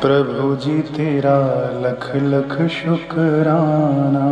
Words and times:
प्रभु 0.00 0.56
जी, 0.56 0.82
तेरा 0.82 1.38
लख 1.74 2.12
लख 2.16 2.68
शुक्राना। 2.68 4.26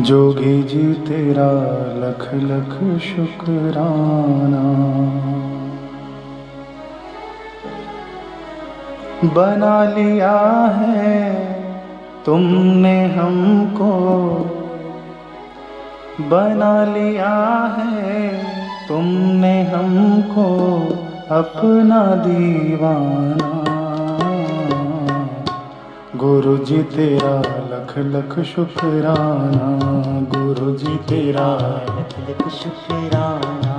जोगी 0.00 0.62
जी, 0.62 0.94
तेरा 0.94 1.50
लख 1.96 2.34
लख 2.34 3.00
शुक्राना। 3.00 4.64
बना 9.24 9.84
लिया 9.84 10.40
है 10.66 11.44
तुमने 12.24 13.06
हमको। 13.06 13.90
बना 16.20 16.84
लिया 16.84 17.58
है। 17.78 18.28
तुमने 18.88 19.62
हमको 19.62 20.76
अपना 21.30 22.14
दीवाना। 22.14 23.60
गुरु 26.16 26.56
जी 26.56 26.82
तेरा 26.82 27.38
लख 27.38 27.98
लख 27.98 28.44
शुक्राना। 28.44 29.78
गुरु 30.38 30.76
जी 30.76 30.96
तेरा 30.96 31.56
लख 31.84 32.30
लख 32.30 32.48
शुक्राना। 32.48 33.70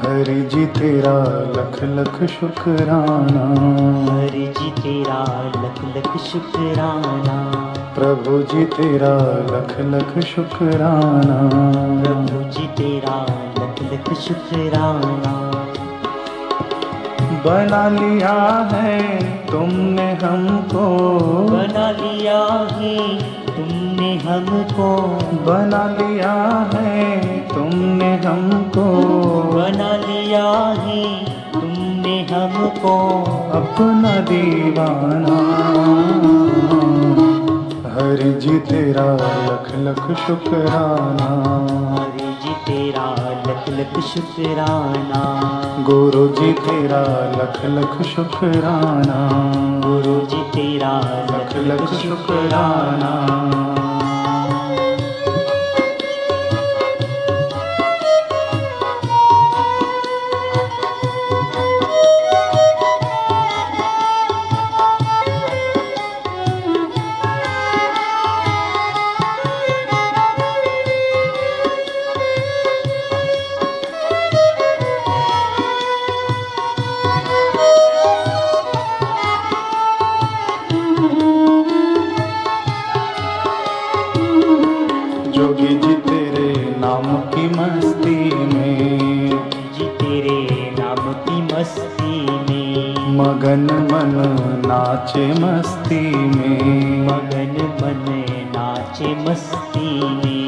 हरि 0.00 0.42
जी 0.42 0.66
तेरा 0.66 1.24
लख 1.56 1.82
लख 1.82 2.30
शुक्राना। 2.30 3.54
हरि 4.14 4.54
जी 4.60 4.70
तेरा 4.70 5.52
लख 5.56 5.96
लख 5.96 6.16
शुक्राना। 6.16 7.61
प्रभु 7.98 8.42
जी 8.42 8.64
तेरा 8.64 9.18
लख 9.46 9.76
लख 9.80 10.24
शुक्राना। 10.24 11.48
प्रभु 12.02 12.50
जी 12.50 12.66
तेरा 12.66 13.26
लख 13.58 13.92
लख 13.92 14.18
शुक्राना। 14.18 15.52
बना 17.46 17.88
लिया 17.88 18.68
है 18.72 19.22
तुमने 19.46 20.12
हमको। 20.12 21.08
बना 21.50 21.90
लिया 21.90 22.68
है 22.72 23.18
तुमने 23.46 24.18
हमको। 24.18 25.00
बना 25.32 25.96
लिया 26.00 26.32
है 26.74 27.20
तुमने 27.48 28.16
हमको। 28.16 29.02
बना 29.54 29.96
लिया 29.96 30.50
है 30.78 31.24
तुमने 31.52 32.26
हमको। 32.32 33.22
अपना 33.52 34.20
दीवाना। 34.20 35.38
हरि 37.92 38.32
जी 38.32 38.58
तेरा 38.58 39.16
लख 39.46 39.72
लख 39.74 40.18
शुक्राना। 40.18 41.28
हरि 42.02 42.36
जी 42.42 42.52
तेरा 42.52 43.10
लख 43.46 43.68
लख 43.68 44.00
शुक्राना। 44.04 45.22
गुरु 45.82 46.28
जी 46.28 46.52
तेरा 46.52 47.02
लख 47.42 47.64
लख 47.64 48.06
शुक्राना। 48.06 49.28
गुरु 49.86 50.26
जी 50.26 50.42
तेरा 50.42 51.00
लख 51.00 51.56
लख 51.56 51.88
शुक्राना। 51.88 53.61
मस्ती 95.40 96.16
में। 96.16 97.06
मगन 97.06 97.78
मन 97.82 98.24
नाचे 98.56 99.30
मस्ती 99.30 100.04
में। 100.04 100.42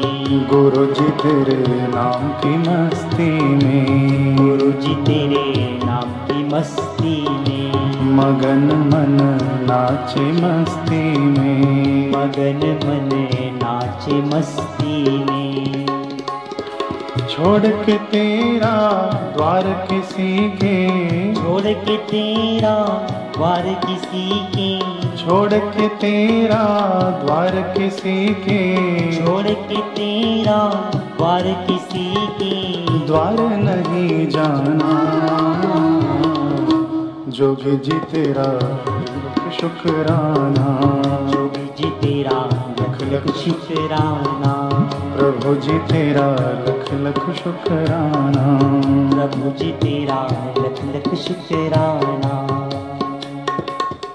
गुरु 0.47 0.85
जी 0.85 1.09
तेरे 1.09 1.67
नाम 1.67 2.29
की 2.29 2.57
मस्ती 2.57 3.41
में। 3.41 4.35
गुरु 4.37 4.71
जी 4.71 4.95
तेरे 4.95 5.79
नाम 5.85 6.11
की 6.11 6.55
मस्ती 6.55 7.29
में। 7.29 7.71
मगन 8.15 8.89
मन 8.93 9.37
नाचे 9.63 10.21
मस्ती 10.21 11.17
में। 11.17 12.09
मगन 12.09 12.79
मन 12.83 13.27
नाचे 13.63 14.21
मस्ती 14.21 15.23
में। 15.23 15.85
छोड़ 17.29 17.61
के 17.61 17.97
तेरा 17.97 19.09
द्वार 19.37 19.87
किसी 19.89 20.49
के 20.49 21.34
छोड़ 21.45 21.61
के 21.61 21.97
तेरा 21.97 22.75
द्वार 23.37 23.81
किसी 23.87 24.39
के। 24.39 24.79
छोड़ 25.17 25.53
के 25.53 25.89
तेरा 25.89 26.63
द्वार 27.25 27.73
किसी 27.77 28.27
के। 28.27 28.77
छोड़ 29.15 29.47
के 29.47 29.81
तेरा 29.81 30.91
द्वार 31.17 31.43
किसी 31.43 32.15
के। 32.15 32.85
द्वार 33.07 33.33
नहीं 33.39 34.27
जाना। 34.27 34.91
जोगी 37.27 37.77
जी 37.77 37.91
तेरा 37.91 38.59
शुक्राना। 39.51 40.79
जोगी 41.31 41.65
जी 41.65 41.89
तेरा 41.89 42.49
लख 42.81 43.13
लख 43.13 43.35
शुक्राना। 43.35 44.89
प्रभु 45.15 45.55
जी 45.55 45.79
तेरा 45.79 46.31
लख 46.31 46.93
लख 46.93 47.35
शुक्राना। 47.35 48.71
प्रभु 49.15 49.59
जी 49.59 49.71
तेरा 49.71 50.27
लख 50.57 50.63
लख 50.63 51.15
शुक्राना। 51.15 52.47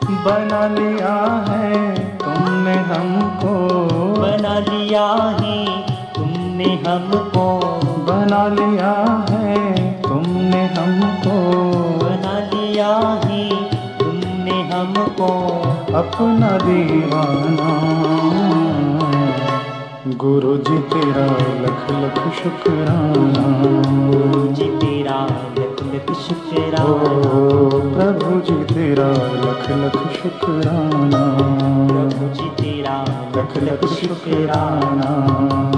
बना 0.05 0.69
लिया 0.69 1.45
है 1.49 2.19
तुमने 2.19 2.75
हमको। 2.75 4.23
बना 4.23 4.59
लिया 4.59 5.37
है 5.41 5.93
तुमने 6.13 6.65
हमको। 6.65 7.85
बना 7.85 8.49
लिया 8.49 9.27
है 9.31 10.03
तुमने 10.03 10.67
हमको। 10.67 11.65
बना 12.05 12.39
लिया 12.39 13.21
है 13.25 13.69
तुमने 13.99 14.63
हमको। 14.63 15.63
अपना 15.95 16.59
दीवाना। 16.59 18.60
गुरु 20.17 20.57
जी 20.57 20.79
तेरा 20.79 21.27
लख 21.63 21.91
लख 21.91 22.35
शुक्राना। 22.43 23.63
गुरु 24.11 24.55
जी 24.55 24.65
तेरा 24.65 25.27
लख 25.59 25.83
लख 25.83 26.17
शुक्राना। 26.17 26.85
प्रभु 27.95 28.41
जी 28.41 28.75
तेरा 28.75 29.09
लख 29.13 29.71
लख 29.71 30.13
शुक्राना। 30.13 31.37
प्रभु 31.87 32.35
जी 32.35 32.63
तेरा 32.63 33.05
लख 33.37 33.57
लख 33.57 33.85
शुक्राना। 33.85 35.70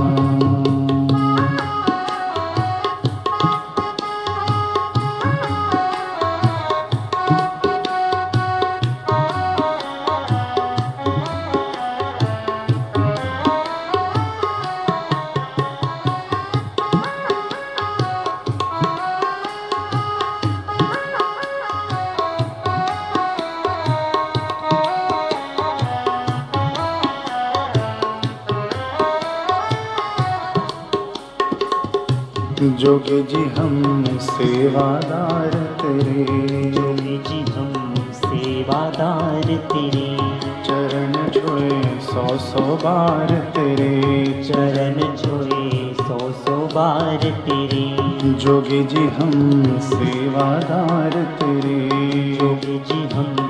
जोगी 32.62 33.23
जी 33.23 33.44
हम 33.59 34.05
सेवादार 34.20 35.50
तेरे। 35.55 36.25
जोगी 36.70 37.19
जी 37.19 37.53
हम 37.53 37.94
सेवादार 38.12 39.43
तेरे। 39.43 40.17
चरण 40.64 41.12
छुए 41.12 42.00
सौ 42.00 42.38
सौ 42.38 42.61
बार 42.61 43.31
तेरे। 43.31 44.23
चरण 44.44 45.00
छुए 45.17 45.94
सौ 45.94 46.19
सौ 46.19 46.56
बार 46.56 47.17
तेरे। 47.17 47.97
जोगी 48.32 48.85
जी 48.85 49.06
हम 49.06 49.62
सेवादार 49.79 51.11
तेरे। 51.11 51.88
जोगी 52.35 52.79
जी 52.79 53.14
हम 53.14 53.41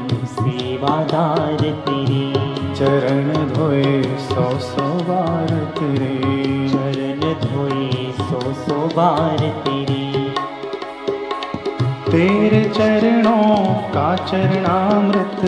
चरणों 12.83 13.75
का 13.75 14.17
चरणामृत। 14.17 15.41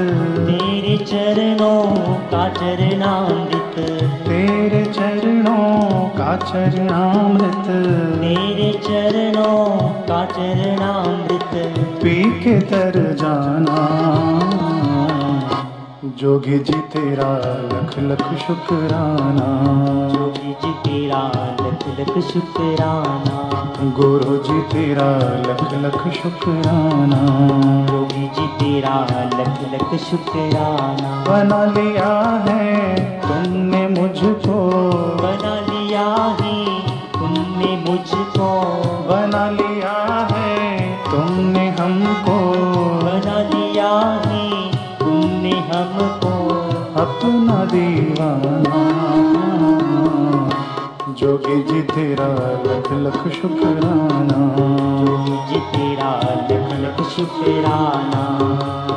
तेरे 0.48 0.96
चरणों 0.96 2.14
का 2.14 2.48
चरणामृत। 2.48 3.74
तेरे 4.28 4.84
चरणों 4.84 5.90
का 6.08 6.36
चरणामृत। 6.36 7.66
तेरे 8.20 8.72
चरणों 8.72 9.88
का 9.88 10.24
चरणामृत। 10.24 11.78
पी 11.78 12.40
के 12.40 12.60
तर 12.60 13.03
जोगी 16.18 16.58
जी 16.58 16.72
तेरा 16.72 17.38
लख 17.48 17.98
लख 17.98 18.38
शुक्राना। 18.38 19.48
जोगी 20.08 20.52
जी 20.52 20.70
तेरा 20.72 21.30
लख 21.60 22.00
लख 22.00 22.24
शुक्राना। 22.24 23.50
गुरु 23.82 24.36
जी 24.36 24.60
तेरा 24.60 25.18
लख 25.40 25.72
लख 25.72 26.14
शुक्राना। 26.14 27.22
जोगी 27.92 28.28
जी 28.28 28.46
तेरा 28.46 29.06
लख 29.24 29.72
लख 29.72 30.00
शुक्राना। 30.00 31.24
बना 31.28 31.64
लिया 31.64 32.44
है 32.48 32.96
तुमने 33.20 33.88
मुझको। 33.88 34.70
बना 35.22 35.74
लिया 35.74 36.36
है 36.40 36.80
तुमने 37.12 37.90
मुझको। 37.90 38.64
बना 39.08 39.50
लिया 39.50 39.63
जोगी 51.34 51.62
जी 51.62 51.82
तेरा 51.82 52.26
लख 52.66 52.92
लख 52.92 53.34
शुक्राना। 53.34 54.38
जी 55.50 55.60
तेरा 55.60 56.10
लख 56.50 56.72
लख 56.80 57.06
शुक्राना। 57.08 58.93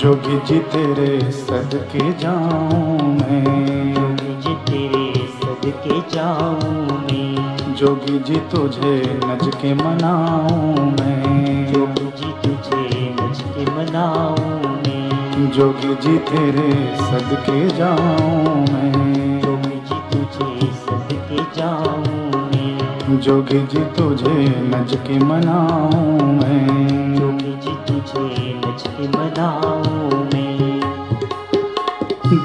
जोगी 0.00 0.38
जी 0.46 0.58
तेरे 0.58 1.30
सदके 1.30 2.12
जाऊँ 2.12 2.98
मैं। 3.02 3.94
जोगी 3.94 4.34
जी 4.40 4.54
तेरे 4.68 5.26
सदके 5.26 6.00
जाऊँ 6.16 6.86
मैं। 7.00 7.74
जोगी 7.74 8.18
जी 8.18 8.36
तुझे 8.36 8.94
नज 9.24 9.50
के 9.54 9.74
मनाऊं 9.74 10.86
मैं। 10.90 11.72
जोगी 11.72 12.08
जी 12.18 12.32
तुझे 12.44 13.10
मुझ 13.20 13.40
के 13.40 13.64
मनाऊं 13.70 14.70
मैं। 14.70 15.50
जोगी 15.50 15.94
जी 15.94 16.18
तेरे 16.18 16.96
सदके 16.96 17.68
जाऊँ 17.68 18.56
मैं। 18.56 19.40
जोगी 19.40 19.80
जी 19.90 20.00
तुझे 20.12 20.72
सदके 20.72 21.60
जाऊँ 21.60 22.48
मैं। 22.48 23.20
जोगी 23.20 23.66
जी 23.66 23.84
तुझे 23.96 24.38
नज 24.48 24.96
के 25.06 25.18
मनाऊं 25.18 26.32
मैं। 26.32 26.79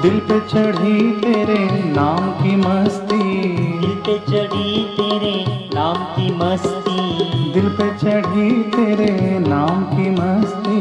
दिल 0.06 0.20
पे 0.20 0.40
चढ़ी 0.40 1.10
तेरे 1.10 1.58
नाम 1.84 2.30
की 2.30 2.56
मस्ती। 2.56 3.48
दिल 3.76 3.90
पे 3.90 4.18
चढ़ी 4.18 4.84
तेरे 4.84 5.68
नाम 5.74 5.96
की 5.96 6.34
मस्ती। 6.36 7.24
दिल 7.52 7.68
पे 7.68 7.98
चढ़ी 7.98 8.62
तेरे 8.62 9.38
नाम 9.38 9.82
की 9.82 10.10
मस्ती। 10.10 10.80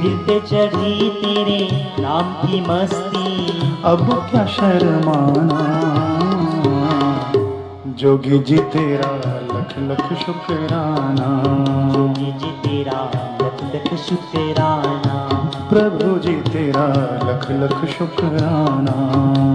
दिल 0.00 0.18
पे 0.18 0.40
चढ़ी 0.40 1.10
तेरे 1.10 1.92
नाम 2.02 2.32
की 2.32 2.60
मस्ती। 2.60 3.46
अब 3.84 4.28
क्या 4.30 4.46
शर्माना। 4.46 5.60
जोगी 7.86 8.38
जी 8.38 8.56
तेरा 8.56 9.10
लख 9.56 9.74
लख 9.78 10.18
शुक्राना। 10.18 11.42
जोगी 11.92 12.32
जी 12.32 12.50
तेरा 12.50 13.10
लख 13.42 13.74
लख 13.74 13.94
शुक्राना। 13.94 14.73
लख 16.92 17.50
लख 17.50 17.90
शुक्राना। 17.90 18.92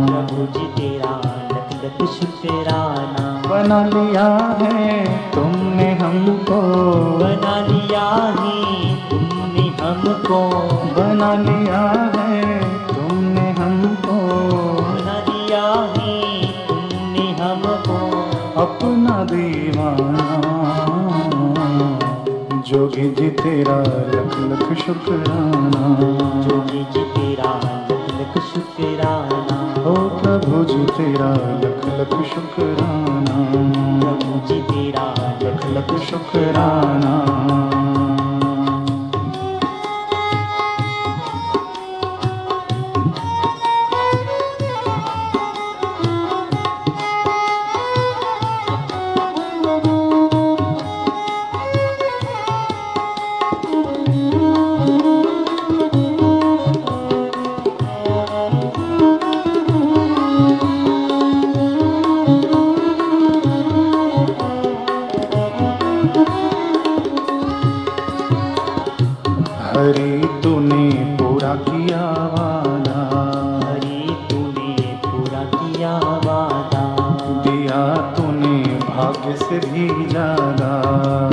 प्रभु 0.06 0.60
जी 0.60 0.66
तेरा 0.66 1.22
लख 1.52 1.86
लख 1.86 2.10
शुक्राना। 2.10 3.42
बना 3.50 3.86
लिया 3.86 4.58
है 4.62 5.08
तुमने 5.32 5.94
हमको। 5.94 6.62
बना 7.20 7.60
लिया 7.60 8.36
है 8.40 8.96
तुमने 9.10 9.62
हमको। 9.82 10.50
बना 11.02 11.34
लिया 11.34 12.12
है 12.16 12.60
तुमने 12.88 13.52
हमको। 13.52 14.20
बना 14.82 15.34
लिया 15.34 15.64
है 15.98 16.42
तुमने 16.68 17.32
हमको। 17.32 18.30
अपना 18.62 19.24
दीवाना। 19.24 20.89
जोगी 22.70 23.04
जी 23.18 23.30
तेरा 23.38 23.76
लख 24.10 24.34
लख 24.50 24.82
शुक्राना 24.82 25.80
जोगी 26.48 26.84
जी 26.94 27.04
तेरा 27.14 27.54
लख 27.90 28.04
लख 28.20 28.38
शुक्राना 28.50 29.58
ओ 29.84 29.96
प्रभु 30.20 30.64
जी 30.74 30.86
तेरा 30.92 31.32
लख 31.66 31.90
लख 32.00 32.14
शुक्राना 32.36 33.42
प्रभु 34.06 34.40
जी 34.48 34.62
तेरा 34.70 35.10
लख 35.44 35.66
लख 35.78 36.00
शुक्राना 36.12 37.79
हरि 69.70 70.28
तूने 70.44 70.86
पूरा 71.18 71.54
किया 71.66 72.02
वादा। 72.34 73.02
हरि 73.64 74.16
तूने 74.30 74.72
पूरा 75.06 75.44
किया 75.52 75.92
वादा। 76.26 76.84
दिया 77.44 77.82
तूने 78.16 78.56
भाग्य 78.80 79.36
से 79.36 79.60
भी 79.66 79.88
ज़्यादा। 80.06 80.72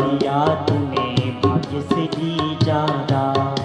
दिया 0.00 0.44
तूने 0.66 1.06
भाग्य 1.44 1.80
से 1.82 2.04
भी 2.16 2.34
ज़्यादा। 2.64 3.22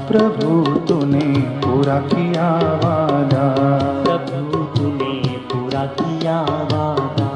प्रभु 0.07 0.63
तूने 0.87 1.25
पूरा 1.65 1.99
किया 2.07 2.49
वादा। 2.83 3.45
प्रभु 4.05 4.63
तूने 4.77 5.13
पूरा 5.51 5.85
किया 5.99 6.39
वादा। 6.73 7.29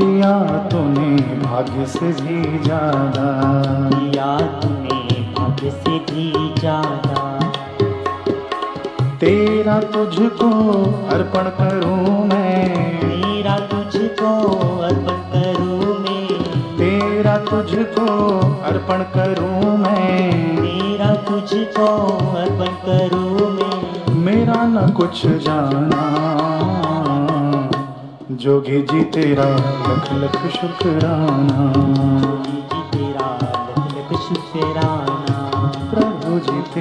दिया 0.00 0.32
तूने 0.68 1.10
भाग्य 1.44 1.86
से 1.88 2.12
भी 2.22 2.58
ज़्यादा। 2.58 3.28
दिया 3.90 4.36
तूने 4.60 4.98
भाग्य 5.60 5.70
से 5.70 5.98
भी 6.08 6.54
ज़्यादा 6.60 7.22
तेरा 9.20 9.78
तुझको 9.92 10.48
अर्पण 11.06 11.48
करूँ 11.58 12.24
मैं। 12.26 13.02
मेरा 13.02 13.56
तुझको 13.68 14.30
अर्पण 14.80 15.18
करूँ 15.32 15.98
मैं। 15.98 16.78
तेरा 16.78 17.36
तुझको 17.50 18.06
अर्पण 18.62 19.02
करूँ 19.16 19.76
मैं। 19.78 20.60
मेरा 20.60 21.14
तुझको 21.28 21.88
अर्पण 22.36 22.72
करूँ 22.86 23.50
मैं। 23.50 24.14
मेरा 24.24 24.62
न 24.66 24.88
कुछ 24.92 25.26
जाना। 25.46 26.02
जोगी 28.32 28.80
जी 28.82 29.04
तेरा 29.12 29.50
लख 29.84 30.12
लख 30.14 30.40
शुक्राना। 30.56 31.70
जोगी 32.22 32.60
जी 32.64 32.82
तेरा 32.92 33.28
लख 33.44 34.12
लख 34.12 34.18
शुक्राना। 34.22 34.99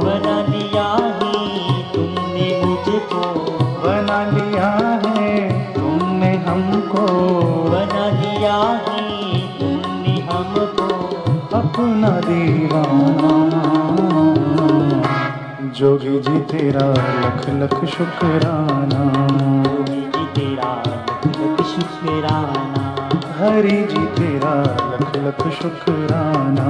बना 0.06 0.46
लिया 0.46 1.18
ही 1.20 1.84
तुमने 1.84 2.66
मुझको। 2.66 3.52
बना 3.82 4.26
लिया 4.26 4.70
है 5.06 5.50
तुमने 5.74 6.36
हमको। 6.38 7.08
बना 7.70 8.10
लिया 8.22 8.82
ही 8.86 9.42
तुमने 9.60 10.22
हमको। 10.22 10.88
अपना 11.58 12.10
दीवाना। 12.10 13.62
जोगी 15.76 16.20
जी 16.20 16.40
तेरा 16.40 16.94
लख 16.94 17.50
लख 17.50 17.86
शुक्राना। 17.86 19.61
शुक्राना। 22.22 23.10
हरि 23.40 23.88
जी 23.92 24.06
तेरा 24.06 24.64
लख 24.64 25.16
लख 25.16 25.48
शुक्राना। 25.62 26.66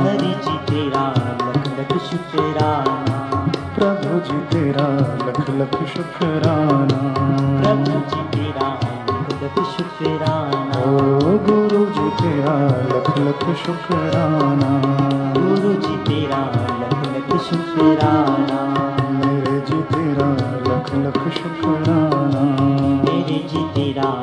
हरि 0.00 0.26
जी 0.26 0.58
तेरा 0.58 1.14
लख 1.18 1.66
लख 1.78 2.02
शुक्राना। 2.02 3.18
प्रभु 3.78 4.20
जी 4.20 4.38
तेरा 4.38 4.86
लख 5.26 5.50
लख 5.50 5.88
शुक्राना। 5.88 6.98
प्रभु 7.60 7.92
जी 8.10 8.38
तेरा 8.38 8.78
लख 8.84 9.42
लख 9.42 9.64
शुक्राना। 9.64 10.80
ओ 10.90 10.98
गुरु 11.38 11.86
जी 11.86 12.10
तेरा 12.10 12.54
लख 12.68 13.18
लख 13.18 13.56
शुक्राना। 13.56 14.70
गुरु 15.40 15.74
जी 15.74 15.96
तेरा 15.96 16.42
लख 16.80 17.16
लख 17.16 17.42
शुक्राना। 17.42 18.60
मेरे 19.10 19.60
जी 19.60 19.82
तेरा 19.82 20.30
लख 20.70 20.94
लख 20.94 21.32
शुक्राना। 21.34 22.64
मेरे 23.04 23.48
जी 23.48 23.58
तेरा 23.58 24.22